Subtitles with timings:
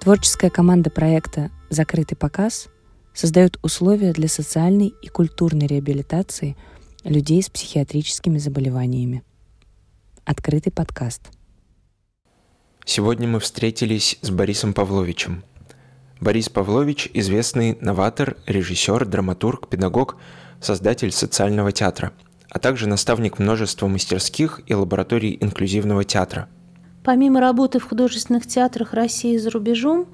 [0.00, 2.70] Творческая команда проекта «Закрытый показ»
[3.12, 6.56] создает условия для социальной и культурной реабилитации
[7.04, 9.22] людей с психиатрическими заболеваниями.
[10.24, 11.20] Открытый подкаст.
[12.86, 15.44] Сегодня мы встретились с Борисом Павловичем.
[16.18, 20.16] Борис Павлович– известный новатор, режиссер, драматург, педагог,
[20.62, 22.14] создатель социального театра,
[22.48, 26.48] а также наставник множества мастерских и лабораторий инклюзивного театра–
[27.10, 30.06] Помимо работы в художественных театрах России и за рубежом,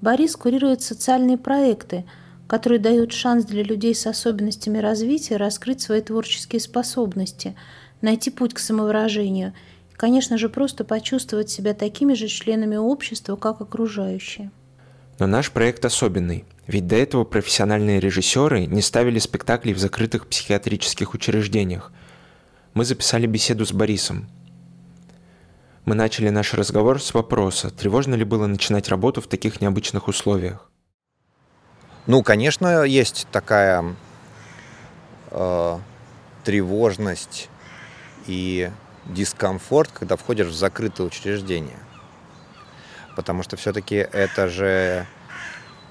[0.00, 2.04] Борис курирует социальные проекты,
[2.48, 7.54] которые дают шанс для людей с особенностями развития раскрыть свои творческие способности,
[8.00, 9.52] найти путь к самовыражению
[9.92, 14.50] и, конечно же, просто почувствовать себя такими же членами общества, как окружающие.
[15.20, 21.14] Но наш проект особенный, ведь до этого профессиональные режиссеры не ставили спектаклей в закрытых психиатрических
[21.14, 21.92] учреждениях.
[22.74, 24.26] Мы записали беседу с Борисом–
[25.84, 30.70] мы начали наш разговор с вопроса, тревожно ли было начинать работу в таких необычных условиях.
[32.06, 33.94] Ну, конечно, есть такая
[35.30, 35.78] э,
[36.44, 37.48] тревожность
[38.26, 38.70] и
[39.06, 41.78] дискомфорт, когда входишь в закрытое учреждение.
[43.16, 45.06] Потому что все-таки это же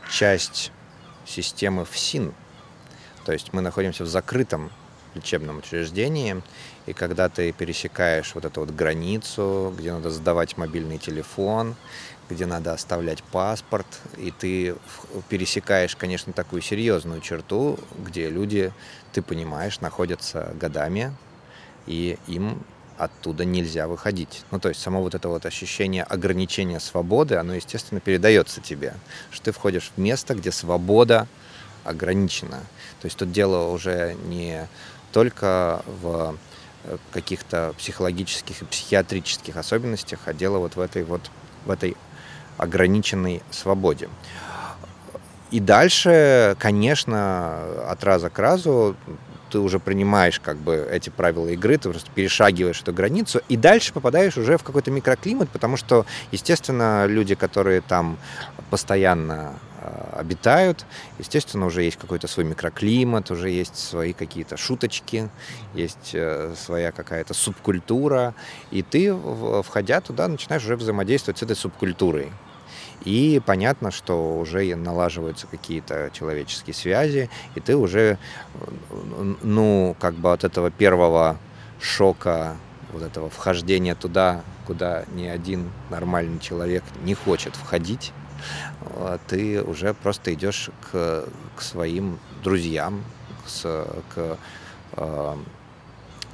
[0.09, 0.71] часть
[1.25, 2.33] системы ФСИН.
[3.25, 4.71] То есть мы находимся в закрытом
[5.16, 6.42] лечебном учреждении,
[6.90, 11.76] и когда ты пересекаешь вот эту вот границу, где надо сдавать мобильный телефон,
[12.32, 13.86] где надо оставлять паспорт,
[14.18, 14.76] и ты
[15.30, 18.73] пересекаешь, конечно, такую серьезную черту, где люди,
[19.14, 21.14] ты понимаешь, находятся годами,
[21.86, 22.64] и им
[22.98, 24.44] оттуда нельзя выходить.
[24.50, 28.95] Ну, то есть само вот это вот ощущение ограничения свободы, оно, естественно, передается тебе,
[29.30, 31.28] что ты входишь в место, где свобода
[31.84, 32.62] ограничена.
[33.00, 34.67] То есть тут дело уже не
[35.12, 36.36] только в
[37.11, 41.30] каких-то психологических и психиатрических особенностях, а дело вот в этой вот
[41.66, 41.95] в этой
[42.58, 44.09] ограниченной свободе.
[45.52, 47.58] И дальше, конечно,
[47.89, 48.95] от раза к разу
[49.49, 53.93] ты уже принимаешь как бы эти правила игры, ты просто перешагиваешь эту границу, и дальше
[53.93, 58.17] попадаешь уже в какой-то микроклимат, потому что, естественно, люди, которые там
[58.70, 59.68] постоянно э,
[60.14, 60.86] обитают,
[61.17, 65.30] естественно, уже есть какой-то свой микроклимат, уже есть свои какие-то шуточки,
[65.73, 68.34] есть э, своя какая-то субкультура,
[68.72, 69.16] и ты,
[69.64, 72.32] входя туда, начинаешь уже взаимодействовать с этой субкультурой.
[73.06, 78.17] И понятно, что уже налаживаются какие-то человеческие связи, и ты уже,
[79.42, 81.38] ну, как бы от этого первого
[81.80, 82.58] шока,
[82.92, 88.11] вот этого вхождения туда, куда ни один нормальный человек не хочет входить,
[89.27, 93.04] ты уже просто идешь к, к своим друзьям,
[93.45, 94.38] к, к,
[94.94, 95.38] э,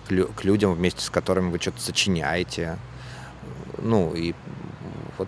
[0.08, 2.78] к людям, вместе с которыми вы что-то сочиняете.
[3.78, 4.34] Ну, и
[5.18, 5.28] вот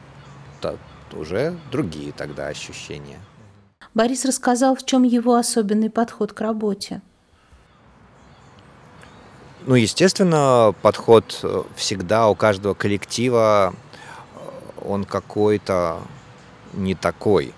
[1.14, 3.20] уже другие тогда ощущения.
[3.94, 7.02] Борис рассказал, в чем его особенный подход к работе.
[9.66, 16.00] Ну, естественно, подход э, всегда у каждого коллектива, э, он какой-то
[16.74, 17.54] не такой.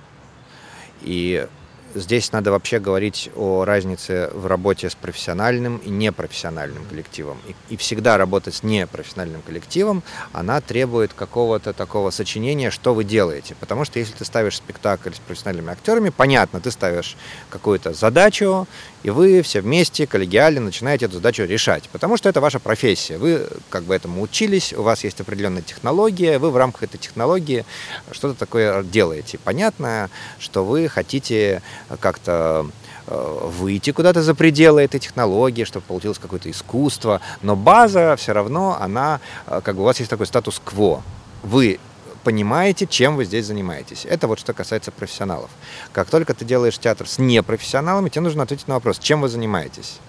[1.02, 1.48] И
[1.96, 7.38] здесь надо вообще говорить о разнице в работе с профессиональным и непрофессиональным коллективом.
[7.48, 10.04] И, и всегда работать с непрофессиональным коллективом,
[10.34, 13.56] она требует какого-то такого сочинения, что вы делаете.
[13.60, 17.18] Потому что если ты ставишь спектакль с профессиональными актерами, понятно, ты ставишь
[17.50, 18.68] какую-то задачу,
[19.04, 21.90] и вы все вместе, коллегиально, начинаете эту задачу решать.
[21.90, 23.18] Потому что это ваша профессия.
[23.18, 27.66] Вы как бы этому учились, у вас есть определенная технология, вы в рамках этой технологии
[28.12, 29.40] что-то такое делаете.
[29.44, 31.62] Понятно, что вы хотите
[32.00, 32.70] как-то
[33.08, 38.78] э, выйти куда-то за пределы этой технологии, чтобы получилось какое-то искусство, но база все равно,
[38.80, 41.04] она, э, как бы у вас есть такой статус-кво.
[41.44, 41.80] Вы
[42.24, 44.06] понимаете, чем вы здесь занимаетесь.
[44.06, 45.50] Это вот что касается профессионалов.
[45.92, 50.00] Как только ты делаешь театр с непрофессионалами, тебе нужно ответить на вопрос, чем вы занимаетесь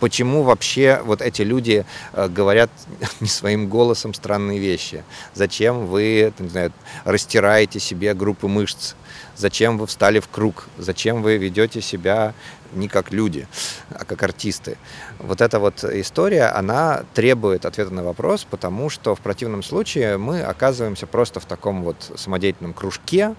[0.00, 2.70] почему вообще вот эти люди э, говорят
[3.20, 5.04] не своим голосом странные вещи?
[5.34, 6.72] Зачем вы, не знаю,
[7.04, 8.94] растираете себе группы мышц?
[9.36, 10.68] Зачем вы встали в круг?
[10.78, 12.34] Зачем вы ведете себя
[12.72, 13.46] не как люди,
[13.90, 14.76] а как артисты?
[15.18, 20.42] Вот эта вот история, она требует ответа на вопрос, потому что в противном случае мы
[20.42, 23.34] оказываемся просто в таком вот самодеятельном кружке,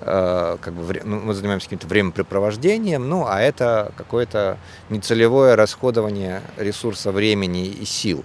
[0.00, 4.58] э, как бы ну, мы занимаемся каким-то времяпрепровождением, ну, а это какое-то
[4.90, 8.24] нецелевое расходование ресурса времени и сил.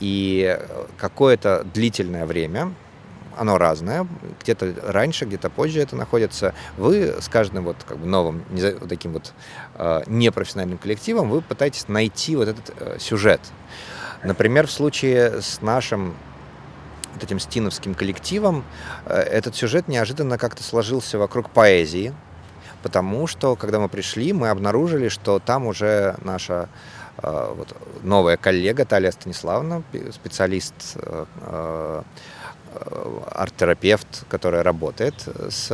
[0.00, 0.58] И
[0.96, 2.72] какое-то длительное время
[3.38, 4.06] оно разное,
[4.42, 6.54] где-то раньше, где-то позже это находится.
[6.76, 8.44] Вы с каждым вот как бы новым,
[8.88, 9.32] таким вот
[9.74, 13.40] э, непрофессиональным коллективом, вы пытаетесь найти вот этот э, сюжет.
[14.24, 16.14] Например, в случае с нашим
[17.14, 18.64] вот этим стиновским коллективом,
[19.06, 22.12] этот сюжет неожиданно как-то сложился вокруг поэзии,
[22.82, 26.68] потому что, когда мы пришли, мы обнаружили, что там уже наша
[27.22, 29.82] вот, новая коллега Талия Станиславовна,
[30.12, 30.96] специалист
[33.30, 35.14] арт-терапевт, которая работает
[35.50, 35.68] с,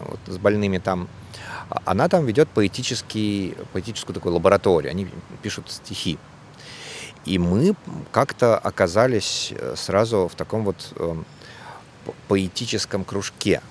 [0.00, 1.08] вот, с больными там,
[1.84, 5.08] она там ведет поэтический, поэтическую такую лабораторию, они
[5.42, 6.18] пишут стихи.
[7.24, 7.74] И мы
[8.10, 11.14] как-то оказались э, сразу в таком вот э,
[12.28, 13.62] поэтическом кружке.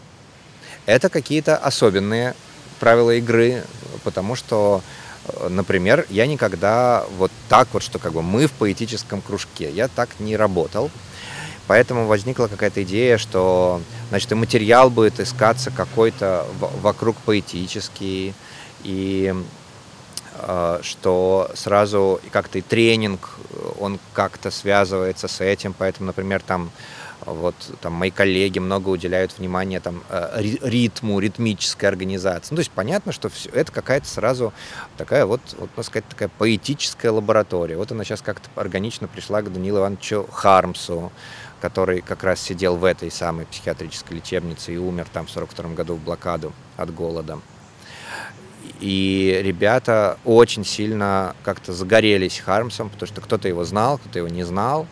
[0.86, 2.34] Это какие-то особенные
[2.80, 3.63] правила игры,
[4.06, 5.00] потому что, э,
[5.50, 10.10] например, я никогда вот так вот, что как бы мы в поэтическом кружке, я так
[10.20, 10.90] не работал.
[11.68, 16.46] Поэтому возникла какая-то идея, что значит, и материал будет искаться какой-то
[16.82, 18.34] вокруг поэтический,
[18.84, 19.34] и
[20.36, 23.38] э, что сразу как-то и тренинг,
[23.80, 26.72] он как-то связывается с этим, поэтому, например, там
[27.26, 32.48] вот там мои коллеги много уделяют внимания там э, ритму, ритмической организации.
[32.52, 34.54] Ну, то есть понятно, что все это какая-то сразу
[34.98, 37.78] такая вот, вот, можно сказать, такая поэтическая лаборатория.
[37.78, 41.12] Вот она сейчас как-то органично пришла к Данилу Ивановичу Хармсу,
[41.62, 45.96] который как раз сидел в этой самой психиатрической лечебнице и умер там в 42 году
[45.96, 47.40] в блокаду от голода.
[48.80, 54.44] И ребята очень сильно как-то загорелись Хармсом, потому что кто-то его знал, кто-то его не
[54.44, 54.88] знал,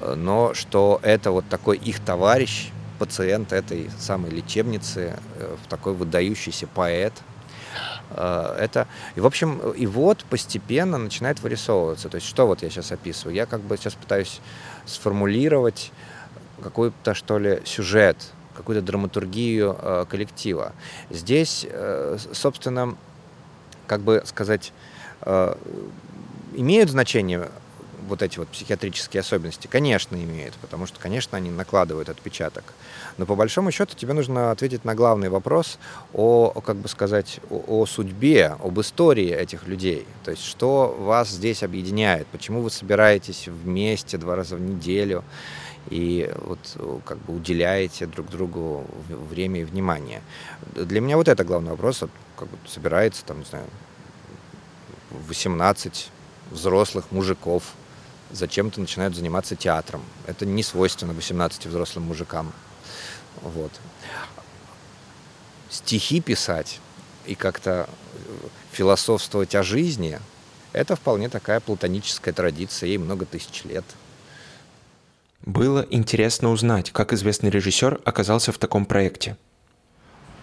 [0.00, 2.70] но что это вот такой их товарищ,
[3.00, 7.14] пациент этой самой лечебницы, э, такой выдающийся поэт.
[8.10, 8.86] Э, это,
[9.16, 12.10] и, в общем, и вот постепенно начинает вырисовываться.
[12.10, 13.34] То есть, что вот я сейчас описываю?
[13.34, 14.40] Я как бы сейчас пытаюсь
[14.84, 15.92] сформулировать
[16.62, 18.18] какой-то, что ли, сюжет,
[18.54, 20.72] какую-то драматургию э, коллектива.
[21.08, 21.66] Здесь,
[22.32, 22.96] собственно,
[23.86, 24.72] как бы сказать,
[26.54, 27.48] имеют значение
[28.10, 29.66] вот эти вот психиатрические особенности?
[29.66, 32.64] Конечно, имеют, потому что, конечно, они накладывают отпечаток.
[33.16, 35.78] Но по большому счету тебе нужно ответить на главный вопрос
[36.12, 40.06] о, как бы сказать, о, о судьбе, об истории этих людей.
[40.24, 45.24] То есть, что вас здесь объединяет, почему вы собираетесь вместе два раза в неделю
[45.88, 46.58] и вот
[47.04, 50.20] как бы уделяете друг другу время и внимание.
[50.74, 52.00] Для меня вот это главный вопрос.
[52.36, 53.64] Как бы собирается там, не знаю,
[55.28, 56.10] 18
[56.50, 57.62] взрослых мужиков
[58.32, 60.02] зачем-то начинают заниматься театром.
[60.26, 62.52] Это не свойственно 18 взрослым мужикам.
[63.42, 63.72] Вот.
[65.68, 66.80] Стихи писать
[67.26, 68.18] и как-то э,
[68.72, 70.18] философствовать о жизни–
[70.72, 73.84] это вполне такая платоническая традиция, ей много тысяч лет.
[75.42, 79.36] Было интересно узнать, как известный режиссер оказался в таком проекте.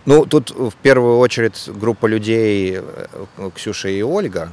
[0.06, 4.52] Ну, тут в первую очередь группа людей, э, Ксюша и Ольга,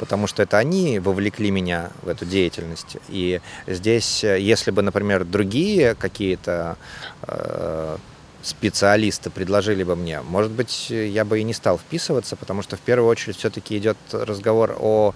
[0.00, 2.96] потому что это они вовлекли меня в эту деятельность.
[3.10, 6.78] И здесь, э, если бы, например, другие какие-то
[7.22, 7.96] э,
[8.42, 12.80] специалисты предложили бы мне, может быть, я бы и не стал вписываться, потому что в
[12.80, 15.12] первую очередь все-таки идет разговор о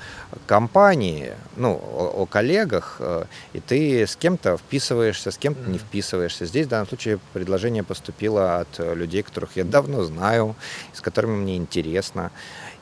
[0.47, 6.45] компании, ну, о, о коллегах, э, и ты с кем-то вписываешься, с кем-то не вписываешься.
[6.45, 10.55] Здесь в данном случае предложение поступило от людей, которых я давно знаю,
[10.93, 12.31] с которыми мне интересно.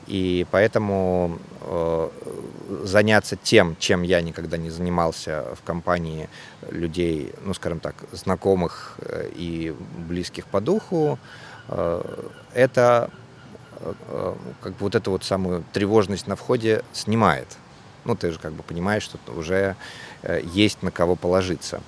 [0.07, 2.09] И поэтому э,
[2.83, 6.29] заняться тем, чем я никогда не занимался в компании
[6.69, 9.75] людей, ну, скажем так, знакомых э, и
[10.07, 11.19] близких по духу,
[11.69, 12.21] э,
[12.53, 13.09] это
[13.79, 17.47] э, как бы вот эту вот самую тревожность на входе снимает.
[18.05, 19.75] Ну, ты же как бы понимаешь, что уже
[20.21, 21.81] э, есть на кого положиться.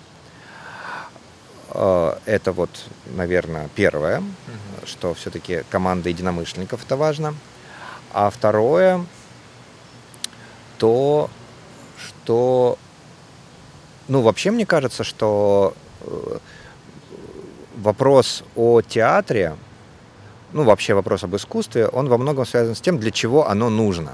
[1.71, 2.69] Э, это вот,
[3.15, 4.85] наверное, первое, mm-hmm.
[4.87, 7.35] что все-таки команда единомышленников это важно.
[8.17, 9.05] А второе,
[10.77, 11.29] то,
[11.97, 12.77] что,
[14.07, 16.37] ну, вообще мне кажется, что э,
[17.75, 19.57] вопрос о театре,
[20.53, 24.13] ну, вообще вопрос об искусстве, он во многом связан с тем, для чего оно нужно.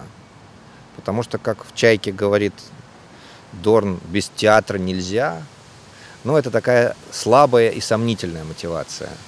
[0.95, 2.55] Потому что, как в «Чайке» говорит
[3.51, 5.43] Дорн, без театра нельзя,
[6.23, 9.11] ну, это такая слабая и сомнительная мотивация–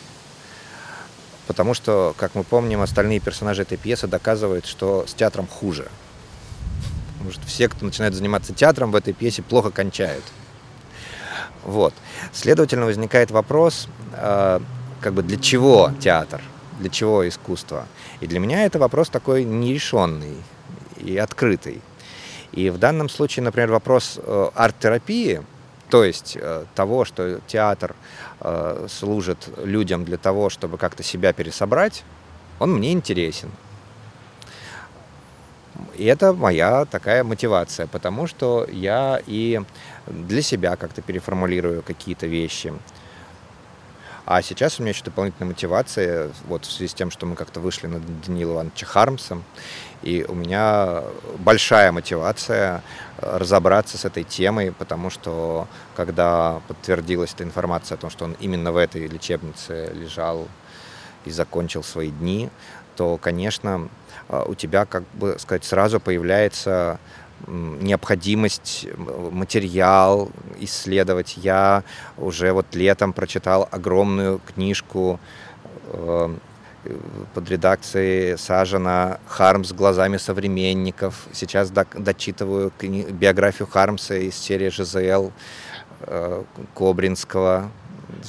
[1.48, 5.90] Потому что, как мы помним, остальные персонажи этой пьесы доказывают, что с театром хуже.
[7.14, 10.24] Потому что все, кто начинает заниматься театром в этой пьесе, плохо кончают.
[11.64, 11.94] Вот.
[12.32, 14.60] Следовательно, возникает вопрос, э,
[15.02, 16.42] как бы для чего театр,
[16.80, 17.88] для чего искусство.
[18.20, 20.38] И для меня это вопрос такой нерешенный
[20.98, 21.82] и открытый.
[22.52, 25.42] И в данном случае, например, вопрос э, арт-терапии,
[25.94, 27.96] то есть э, того, что театр
[28.40, 32.04] э, служит людям для того, чтобы как-то себя пересобрать,
[32.58, 33.52] он мне интересен.
[35.94, 39.62] И это моя такая мотивация, потому что я и
[40.08, 42.74] для себя как-то переформулирую какие-то вещи.
[44.26, 47.60] А сейчас у меня еще дополнительная мотивация, вот в связи с тем, что мы как-то
[47.60, 49.38] вышли на Даниила Ивановича Хармса,
[50.02, 51.04] и у меня
[51.38, 52.82] большая мотивация
[53.38, 58.72] разобраться с этой темой, потому что когда подтвердилась эта информация о том, что он именно
[58.72, 60.48] в этой лечебнице лежал
[61.26, 62.50] и закончил свои дни,
[62.96, 63.90] то, конечно,
[64.30, 67.00] э, у тебя, как бы сказать, сразу появляется
[67.48, 68.88] необходимость
[69.32, 71.36] материал исследовать.
[71.38, 71.84] Я
[72.18, 75.20] уже вот летом прочитал огромную книжку
[75.88, 76.36] э,
[77.34, 81.28] под редакцией Сажена «Хармс глазами современников».
[81.32, 85.32] Сейчас дочитываю биографию Хармса из серии «ЖЗЛ»
[86.02, 87.72] э, Кобринского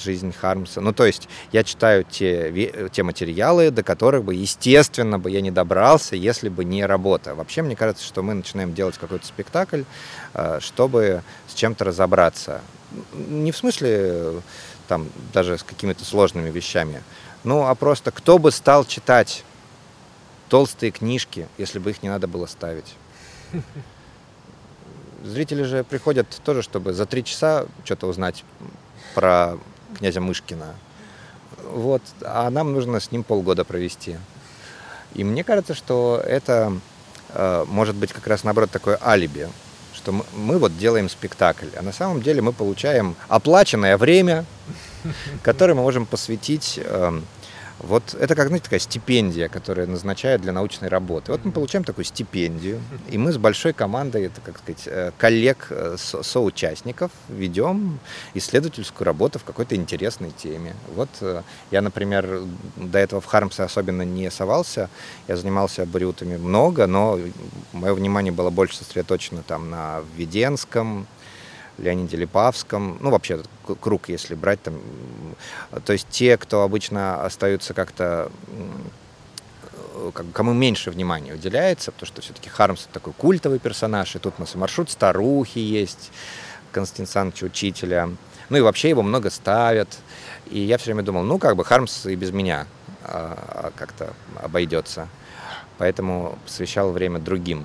[0.02, 0.80] жизнь Хармса.
[0.80, 5.50] Ну, то есть я читаю те, те материалы, до которых бы, естественно, бы я не
[5.50, 7.34] добрался, если бы не работа.
[7.34, 9.82] Вообще, мне кажется, что мы начинаем делать какой-то спектакль,
[10.34, 12.60] э, чтобы с чем-то разобраться.
[13.12, 14.42] Не в смысле
[14.88, 17.02] там даже с какими-то сложными вещами,
[17.42, 19.44] ну, а просто кто бы стал читать
[20.48, 22.94] толстые книжки, если бы их не надо было ставить?
[25.24, 28.44] Зрители же приходят тоже, чтобы за три часа что-то узнать
[29.14, 29.58] про
[29.98, 30.74] князя Мышкина.
[31.62, 34.18] Вот, а нам нужно с ним полгода провести.
[35.14, 36.78] И мне кажется, что это
[37.30, 39.48] э, может быть как раз наоборот такое алиби,
[39.94, 44.44] что мы, мы вот делаем спектакль, а на самом деле мы получаем оплаченное время,
[45.42, 47.20] которое мы можем посвятить э,
[47.84, 51.32] вот это как, знаете, такая стипендия, которая назначают для научной работы.
[51.32, 55.68] Вот мы получаем такую стипендию, и мы с большой командой, это, как сказать, э, коллег,
[55.70, 57.98] э, со соучастников ведем
[58.34, 60.74] исследовательскую работу в какой-то интересной теме.
[60.94, 62.42] Вот э, я, например,
[62.76, 64.88] до этого в Хармсе особенно не совался,
[65.28, 67.18] я занимался бариутами много, но
[67.72, 71.06] мое внимание было больше сосредоточено там на Введенском,
[71.78, 73.40] Леониде Липавском, ну, вообще
[73.80, 74.74] круг, если брать там,
[75.84, 78.30] то есть те, кто обычно остаются как-то
[80.32, 84.54] кому меньше внимания уделяется, потому что все-таки Хармс такой культовый персонаж, и тут у нас
[84.54, 86.10] и маршрут старухи есть,
[86.72, 88.10] Константин Саныча Учителя,
[88.50, 89.88] ну и вообще его много ставят,
[90.50, 92.66] и я все время думал, ну как бы Хармс и без меня
[93.04, 94.12] а, как-то
[94.42, 95.08] обойдется,
[95.78, 97.64] поэтому посвящал время другим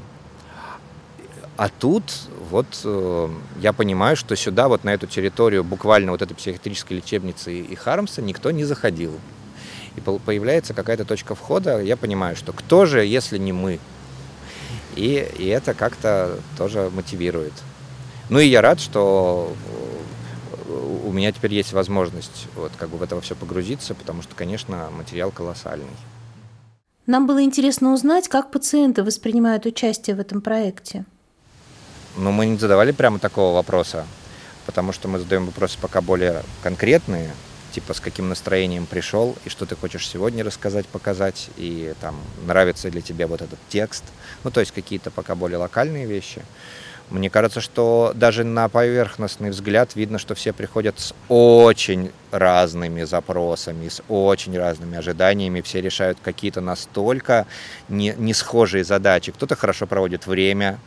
[1.60, 2.06] а тут
[2.52, 7.54] вот э, я понимаю, что сюда, вот на эту территорию буквально вот этой психиатрической лечебницы
[7.54, 9.12] и Хармса никто не заходил.
[9.98, 13.80] И появляется какая-то точка входа, я понимаю, что кто же, если не мы?
[14.96, 17.52] И, и это как-то тоже мотивирует.
[18.30, 19.54] Ну и я рад, что
[20.66, 24.34] э, у меня теперь есть возможность вот как бы в это все погрузиться, потому что,
[24.34, 25.88] конечно, материал колоссальный.
[27.06, 31.04] Нам было интересно узнать, как пациенты воспринимают участие в этом проекте.
[32.18, 34.06] Но мы не задавали прямо такого вопроса,
[34.66, 37.32] потому что мы задаем вопросы пока более конкретные,
[37.72, 42.90] типа с каким настроением пришел и что ты хочешь сегодня рассказать, показать, и там нравится
[42.90, 44.04] ли тебе вот этот текст.
[44.44, 46.42] Ну, то есть какие-то пока более локальные вещи.
[47.10, 53.90] Мне кажется, что даже на поверхностный взгляд видно, что все приходят с очень разными запросами,
[53.90, 55.62] с очень разными ожиданиями.
[55.62, 57.48] Все решают какие-то настолько
[57.88, 59.32] не, не схожие задачи.
[59.32, 60.80] Кто-то хорошо проводит время,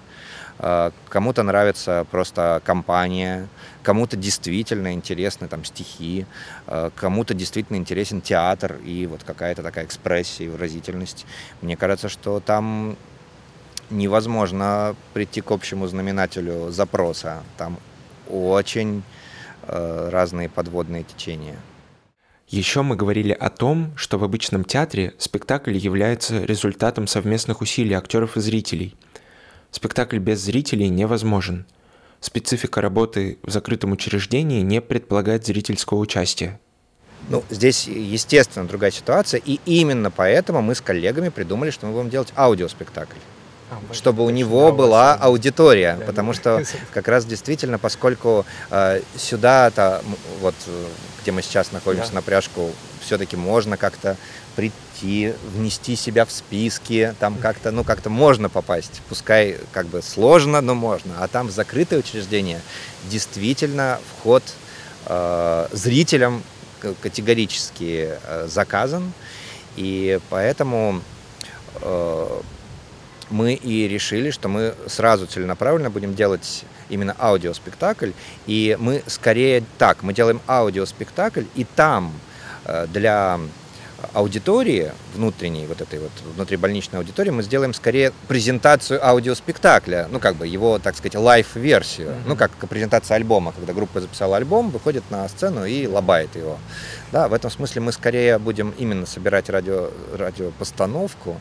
[0.59, 3.49] кому-то нравится просто компания,
[3.83, 6.27] кому-то действительно интересны там стихи,
[6.67, 11.27] а, кому-то действительно интересен театр и вот какая-то такая экспрессия и выразительность.
[11.61, 12.97] Мне кажется, что там
[13.91, 17.43] невозможно прийти к общему знаменателю запроса.
[17.59, 17.79] Там
[18.31, 19.03] очень
[19.67, 21.57] э, разные подводные течения.
[22.49, 28.37] Еще мы говорили о том, что в обычном театре спектакль является результатом совместных усилий актеров
[28.37, 28.95] и зрителей–
[29.73, 31.65] Спектакль без зрителей невозможен.
[32.21, 36.61] Специфика работы в закрытом учреждении не предполагает зрительского участия.
[37.29, 42.11] Ну, здесь, естественно, другая ситуация, и именно поэтому мы с коллегами придумали, что мы будем
[42.11, 43.17] делать аудиоспектакль
[43.71, 46.63] а, чтобы у него была аудитория, потому что
[46.93, 50.03] как раз действительно, поскольку э, сюда-то,
[50.41, 50.55] вот
[51.23, 52.17] где мы сейчас находимся да.
[52.17, 54.17] на пряжку, все-таки можно как-то
[54.55, 59.03] прийти, внести себя в списки, там как-то, ну, как-то можно попасть.
[59.09, 61.15] Пускай как бы сложно, но можно.
[61.21, 62.61] А там в закрытое учреждение
[63.11, 64.43] действительно вход
[65.07, 66.43] э, зрителям
[67.01, 69.13] категорически э, заказан.
[69.77, 71.01] И поэтому
[71.81, 72.41] э,
[73.31, 78.11] мы и решили, что мы сразу целенаправленно будем делать именно аудиоспектакль.
[78.47, 82.13] И мы скорее так, мы делаем аудиоспектакль, и там
[82.65, 83.41] э, для
[84.13, 90.47] аудитории, внутренней вот этой вот внутрибольничной аудитории, мы сделаем скорее презентацию аудиоспектакля, ну как бы
[90.47, 92.23] его, так сказать, live- версию, mm-hmm.
[92.27, 96.59] ну как презентация альбома, когда группа записала альбом, выходит на сцену и лобает его.
[97.11, 101.37] Да, в этом смысле мы скорее будем именно собирать радио, радиопостановку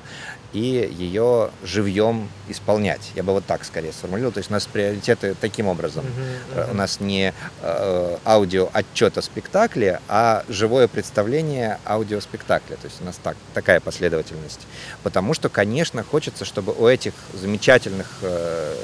[0.53, 3.11] и ее живьем исполнять.
[3.15, 4.33] Я бы вот так скорее сформулировал.
[4.33, 6.05] То есть у нас приоритеты таким образом.
[6.05, 6.71] Uh-huh, uh-huh.
[6.71, 12.75] У нас не э, аудио отчет о спектакле, а живое представление аудиоспектакля.
[12.75, 14.61] То есть у нас так, такая последовательность.
[15.03, 18.75] Потому что, конечно, хочется, чтобы у этих замечательных э,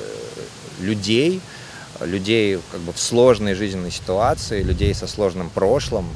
[0.80, 1.42] людей,
[2.00, 6.08] людей как бы в сложной жизненной ситуации, людей со сложным прошлым,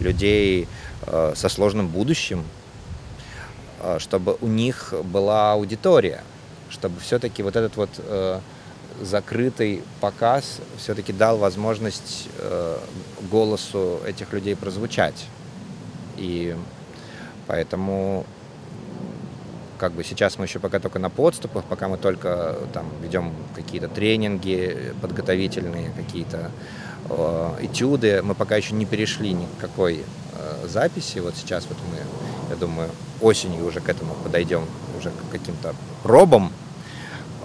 [0.00, 0.68] людей
[1.06, 2.44] э, со сложным будущим,
[3.98, 6.22] чтобы у них была аудитория,
[6.70, 8.40] чтобы все-таки вот этот вот э,
[9.00, 12.78] закрытый показ все-таки дал возможность э,
[13.30, 15.26] голосу этих людей прозвучать.
[16.16, 16.56] И
[17.46, 18.26] поэтому
[19.78, 23.88] как бы сейчас мы еще пока только на подступах, пока мы только там ведем какие-то
[23.88, 26.50] тренинги подготовительные, какие-то
[27.08, 31.18] э, этюды, мы пока еще не перешли ни к какой э, записи.
[31.20, 31.98] Вот сейчас вот мы,
[32.50, 32.90] я думаю,
[33.20, 34.64] осенью уже к этому подойдем,
[34.98, 36.52] уже к каким-то пробам.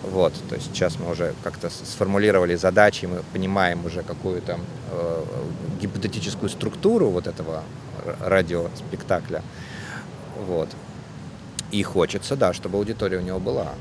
[0.03, 4.59] Вот, то есть сейчас мы уже как-то сформулировали задачи, мы понимаем уже какую-то
[4.91, 5.23] э,
[5.81, 7.63] гипотетическую структуру вот этого
[8.19, 9.41] радиоспектакля.
[10.47, 10.69] Вот.
[11.71, 13.73] И хочется, да, чтобы аудитория у него была.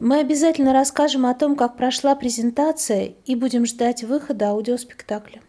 [0.00, 5.40] Мы обязательно расскажем о том, как прошла презентация и будем ждать выхода аудиоспектакля.